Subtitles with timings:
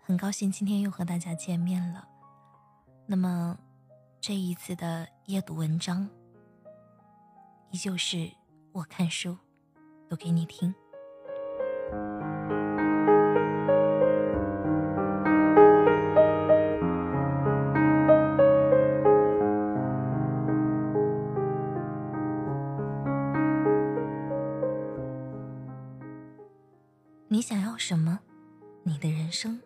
[0.00, 2.08] 很高兴今天又和大家见面了。
[3.06, 3.58] 那么，
[4.20, 6.08] 这一次的夜读文章，
[7.70, 8.30] 依旧是
[8.72, 9.36] 我看书
[10.08, 10.74] 读给你听。
[28.88, 29.60] 你的人生。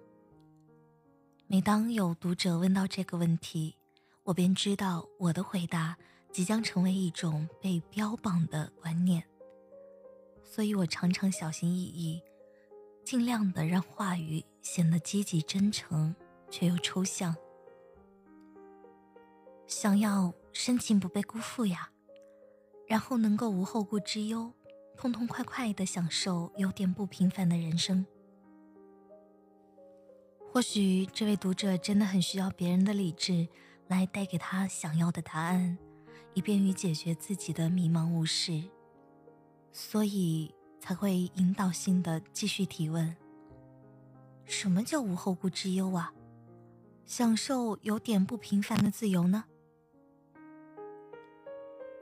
[1.46, 3.76] 每当有读者问到这个问题，
[4.24, 5.96] 我便知道我的回答
[6.32, 9.22] 即将成为一种被标榜的观念，
[10.42, 12.20] 所以我常常小心翼翼，
[13.04, 16.12] 尽量的让话语显得积极真诚
[16.50, 17.36] 却又抽象。
[19.68, 21.92] 想要深情不被辜负呀，
[22.88, 24.52] 然后能够无后顾之忧，
[24.96, 28.04] 痛痛快快的享受有点不平凡的人生。
[30.52, 33.48] 或许这位读者真的很需要别人的理智
[33.88, 35.78] 来带给他想要的答案，
[36.34, 38.62] 以便于解决自己的迷茫无事，
[39.72, 43.16] 所以才会引导性的继续提问：
[44.44, 46.12] 什么叫无后顾之忧啊？
[47.06, 49.44] 享受有点不平凡的自由呢？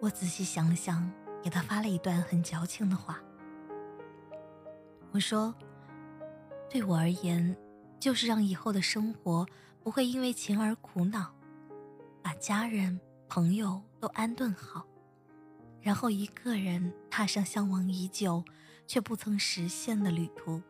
[0.01, 1.09] 我仔细想了想，
[1.41, 3.23] 给他发了一段很矫情的话。
[5.13, 5.55] 我说：
[6.69, 7.57] 对我而言。
[8.01, 9.47] 就是让以后的生活
[9.85, 11.33] 不会因为钱而苦恼，
[12.23, 12.99] 把家人
[13.29, 14.87] 朋友都安顿好，
[15.83, 18.43] 然后一个人踏上向往已久
[18.87, 20.63] 却不曾实现的旅途。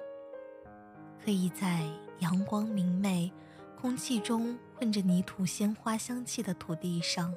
[1.24, 1.86] 可以在
[2.18, 3.32] 阳光明媚、
[3.80, 7.32] 空气中混着泥土鲜花香气的土地上，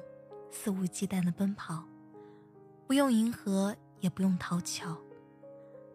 [0.50, 1.84] 肆无忌惮地奔跑，
[2.86, 4.98] 不用迎合，也不用讨巧，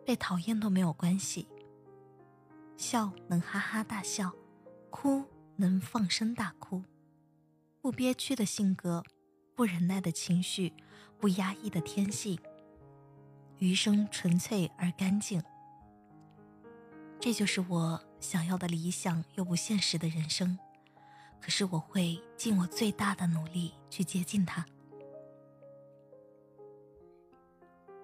[0.05, 1.47] 被讨厌都没有关系。
[2.79, 4.33] 笑能哈哈大笑，
[4.89, 5.25] 哭
[5.57, 6.81] 能放声大哭，
[7.81, 9.03] 不憋屈的性格，
[9.53, 10.71] 不忍耐的情绪，
[11.19, 12.39] 不压抑的天性，
[13.57, 15.43] 余生纯粹而干净。
[17.19, 20.57] 这就是我想要的理想又不现实的人生，
[21.41, 24.65] 可是我会尽我最大的努力去接近它。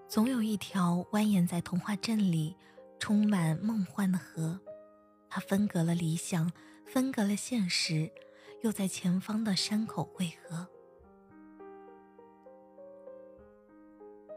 [0.10, 2.58] 总有一条蜿蜒在童话镇里。
[2.98, 4.58] 充满梦幻的河，
[5.36, 6.50] 他分隔了理想，
[6.86, 8.10] 分隔了现实，
[8.62, 10.66] 又在前方的山口汇合。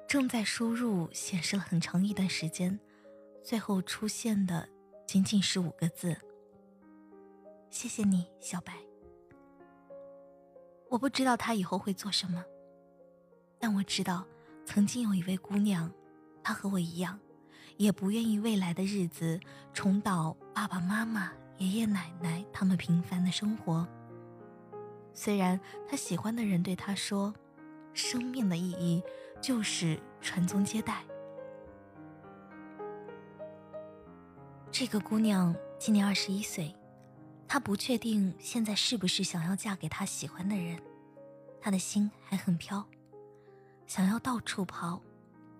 [0.09, 2.81] 正在输入显示了很长一段时间，
[3.45, 4.69] 最后出现的
[5.07, 6.17] 仅仅是五个字
[7.71, 8.75] ：“谢谢你，小白。”
[10.91, 12.45] 我不知道他以后会做什么，
[13.61, 14.27] 但我知道，
[14.67, 15.93] 曾经有一位姑娘，
[16.43, 17.21] 她和我一样。
[17.79, 19.41] 也不愿意未来的日子
[19.73, 23.87] 重蹈爸爸妈妈、爷爷奶奶他们平凡的生活。
[25.15, 27.33] 虽然他喜欢的人对他说
[27.95, 29.03] ：“生命的意义
[29.41, 31.05] 就是传宗接代。”
[34.73, 36.75] 这个姑娘今年二十一岁，
[37.47, 40.81] 她不确定现在是不是想要嫁给她喜欢的人，
[41.61, 42.85] 她的心还很飘，
[43.87, 45.01] 想要到处跑，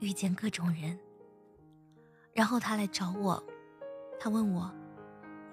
[0.01, 0.99] 遇见各种人。
[2.33, 3.43] 然后他来找我，
[4.21, 4.73] 他问我：“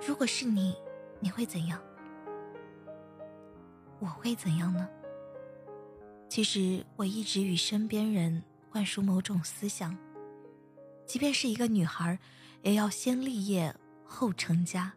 [0.05, 0.75] 如果是你，
[1.19, 1.81] 你会怎样？”
[3.99, 4.87] 我会怎样呢？
[6.27, 9.97] 其实我一直与身边人灌输某种思想：，
[11.05, 12.19] 即便是一个女孩，
[12.61, 14.93] 也要先立业后成家。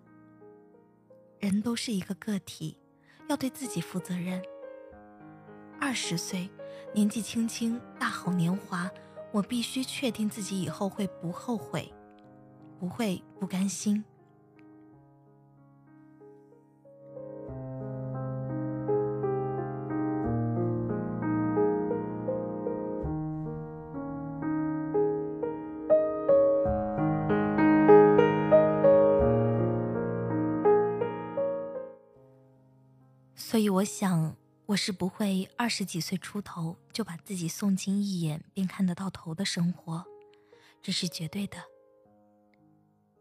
[1.39, 2.77] 人都是一个个体，
[3.29, 4.43] 要对自己负责任。
[5.81, 6.51] 二十岁，
[6.93, 8.91] 年纪轻轻，大好年华。
[9.31, 11.93] 我必须确定自己以后会不后悔，
[12.81, 14.05] 不会不甘心。
[33.35, 34.38] 所以，我想。
[34.69, 40.05] 我是不会二十几岁出头就把自己送进一眼便看得到头的生活，
[40.83, 41.57] 这是绝对的。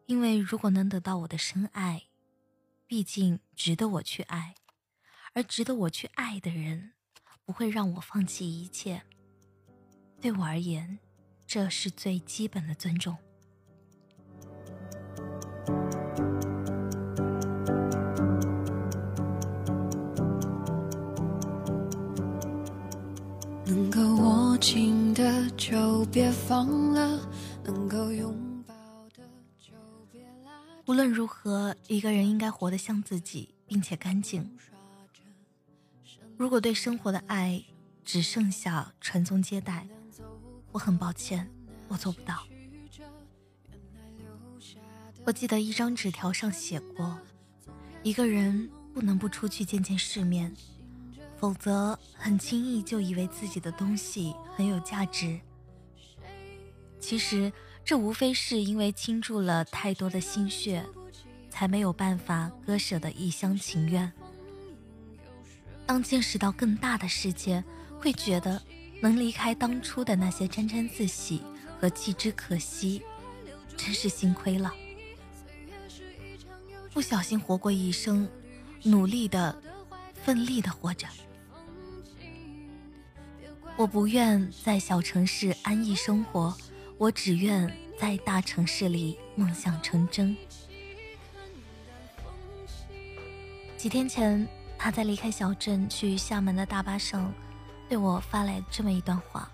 [0.08, 2.08] 因为如果能得到我的深爱，
[2.86, 4.56] 毕竟值得我去爱，
[5.32, 6.92] 而值得我去爱的人，
[7.46, 9.04] 不会让我放弃一切。
[10.20, 11.00] 对我而言，
[11.46, 13.18] 这是最基本的尊重。
[25.57, 27.19] 就别放了，
[27.63, 28.75] 能够拥抱
[29.15, 29.24] 的
[29.59, 29.74] 就
[30.12, 30.51] 别拉。
[30.86, 34.48] 无论如何，一个人应该活得像自己，并且干净。
[36.38, 37.63] 如果对生活的爱
[38.06, 39.88] 只剩下传宗接代，
[40.71, 41.50] 我很抱歉，
[41.88, 42.44] 我做不到。
[45.25, 47.19] 我记得一张纸条上写过，
[48.03, 50.56] 一个人不能不出去见见世面。
[51.39, 55.39] 否则，很轻易就以为自己的东西很有价值。
[57.00, 57.52] 其实，
[57.86, 60.86] 这无非是因为倾注了太多的心血，
[61.50, 64.12] 才没有办法割舍的一厢情愿。
[65.86, 67.64] 当见识到更大的世界，
[68.00, 68.62] 会觉得
[69.02, 71.42] 能离开当初的那些沾沾自喜
[71.80, 73.02] 和弃之可惜，
[73.78, 74.74] 真是幸亏了。
[76.94, 78.28] 不小心活过一生，
[78.84, 79.56] 努力的、
[80.14, 81.08] 奋力的活着。
[83.78, 86.58] 我不愿在小城市安逸生活，
[86.98, 90.36] 我只愿在大城市里梦想成真。
[93.78, 94.48] 几天前，
[94.80, 97.32] 他在离开小镇去厦门的大巴上，
[97.88, 99.52] 对我发来这么一段话。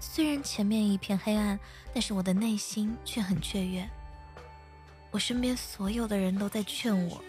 [0.00, 1.58] 虽然前面一片黑暗，
[1.92, 3.86] 但是我的内心却很雀跃。
[5.10, 7.22] 我身边所有的人都在劝我，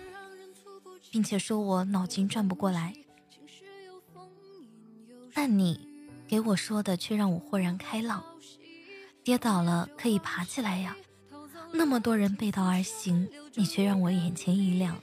[1.12, 2.94] 并且说我脑筋转不过来。
[5.34, 5.88] 但你
[6.28, 8.24] 给我说的却让我豁然开朗，
[9.28, 10.96] 跌倒了可以爬起来呀。
[11.74, 14.98] 那么多人背道而行，你却让我眼前一亮。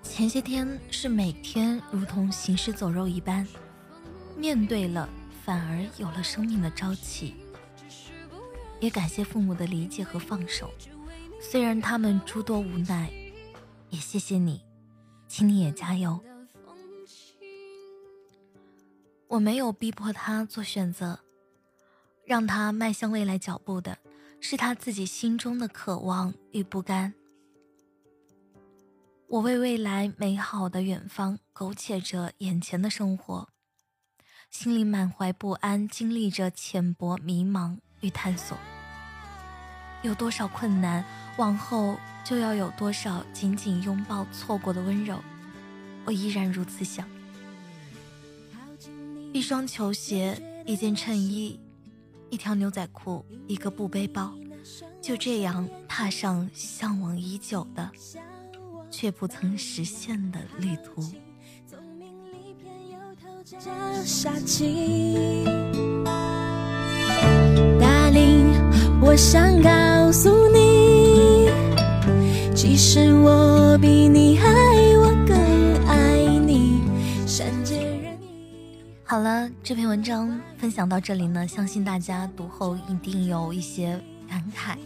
[0.00, 3.44] 前些天是每天如同行尸走肉一般，
[4.36, 5.08] 面对了
[5.44, 7.34] 反而有了生命的朝气。
[8.78, 10.70] 也感谢父母的理解和放手，
[11.40, 13.12] 虽然他们诸多无奈，
[13.90, 14.62] 也谢谢你，
[15.26, 16.20] 请你也加油。
[19.26, 21.18] 我没有逼迫他做选择，
[22.26, 23.98] 让他迈向未来脚步的
[24.40, 27.14] 是他自己心中的渴望与不甘。
[29.28, 33.48] 我为未来美好的远方苟且着眼前的生活，
[34.50, 38.56] 心里满怀不安，经历着浅薄、迷茫与探索。
[40.02, 41.04] 有多少困难，
[41.38, 45.18] 往后就要有多少紧紧拥抱错过的温柔。
[46.04, 47.08] 我依然如此想。
[49.32, 51.58] 一双球鞋，一件衬衣，
[52.30, 54.32] 一条牛仔裤，一个布背包，
[55.00, 57.90] 就这样踏上向往已久的，
[58.90, 61.02] 却不曾实现的旅途。
[69.06, 71.48] 我想告诉你，
[72.54, 74.48] 其实我比你还
[79.14, 84.76] 好了，这篇文章分享到这里呢，相信大家读后一定有一些感慨。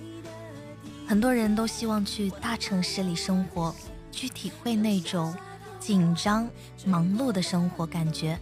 [1.06, 3.74] 很多人都希望去大城市里生活，
[4.12, 5.34] 去体会那种
[5.80, 6.46] 紧张、
[6.84, 8.38] 忙碌的生活感觉。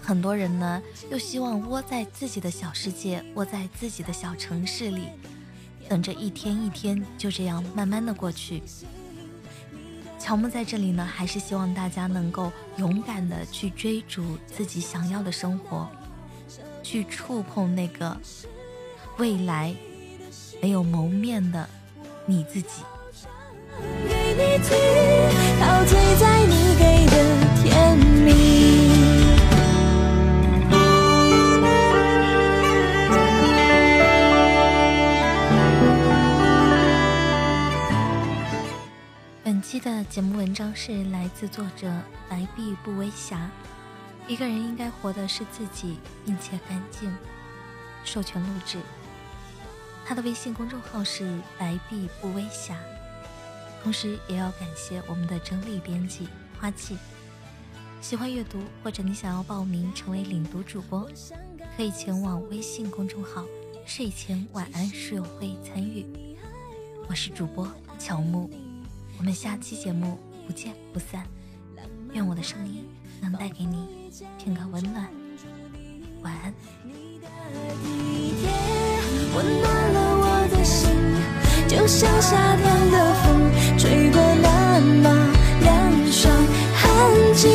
[0.00, 0.80] 很多人呢，
[1.10, 5.08] 又希望窝在自己的小世界，窝在自己的小城市里，
[5.88, 8.62] 等着一天一天就这样慢慢的过去。
[10.26, 15.88] 乔木在这里呢，还是希望大家能够勇敢的去追逐自己想要的生活，
[16.82, 18.16] 去触碰那个
[19.18, 19.72] 未来
[20.60, 21.68] 没有谋面的
[22.26, 22.82] 你自己。
[27.06, 27.15] 的
[40.76, 41.90] 是来自作者
[42.28, 43.50] 白璧不微瑕。
[44.28, 47.10] 一个人应该活的是自己，并且干净。
[48.04, 48.78] 授权录制。
[50.04, 52.78] 他的微信公众号是白璧不微瑕。
[53.82, 56.28] 同时也要感谢我们的整理编辑
[56.60, 56.98] 花季。
[58.02, 61.08] 喜欢阅读或者你想要报名成为领读主播，
[61.74, 63.46] 可以前往微信公众号
[63.86, 66.06] 睡前晚安书友会参与。
[67.08, 67.66] 我是主播
[67.98, 68.50] 乔木。
[69.18, 71.26] 我们下期节目不见不散。
[72.12, 72.88] 愿我的声音
[73.20, 75.06] 能带给你片刻温暖。
[76.22, 76.54] 晚安。
[79.34, 80.88] 温暖了我的心，
[81.68, 83.26] 就像夏天的风，
[83.78, 85.04] 吹过那么
[85.60, 85.66] 凉
[86.10, 86.32] 爽，
[86.74, 86.84] 含
[87.34, 87.50] 进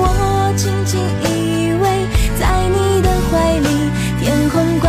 [0.00, 1.84] 我，轻轻依偎
[2.38, 3.68] 在你的怀里，
[4.18, 4.88] 天空挂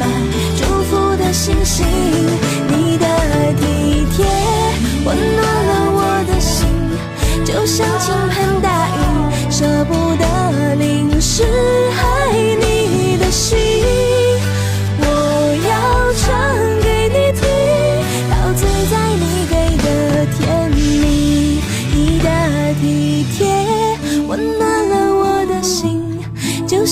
[0.00, 0.02] 满
[0.56, 1.86] 祝福的星星，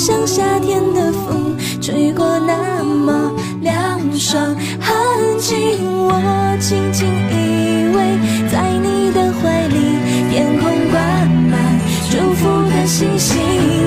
[0.04, 3.30] 像夏天的风，吹过那么
[3.60, 4.42] 凉爽，
[4.80, 5.56] 安静。
[5.94, 8.18] 我轻轻依偎
[8.50, 9.76] 在你的怀里，
[10.28, 10.98] 天空挂
[11.48, 11.78] 满
[12.10, 13.81] 祝福的星星。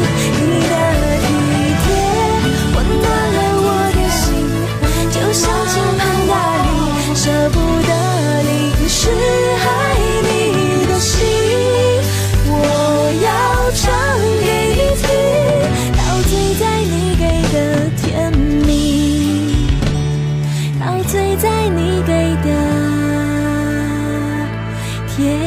[21.46, 22.12] 在你给
[22.44, 22.50] 的
[25.08, 25.45] 甜。